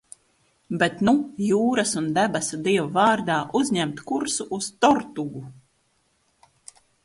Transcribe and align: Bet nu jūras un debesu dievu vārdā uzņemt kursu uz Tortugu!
Bet 0.83 1.03
nu 1.09 1.13
jūras 1.47 1.91
un 2.01 2.07
debesu 2.15 2.59
dievu 2.69 2.87
vārdā 2.97 3.37
uzņemt 3.61 4.03
kursu 4.13 4.51
uz 4.61 4.73
Tortugu! 4.87 5.47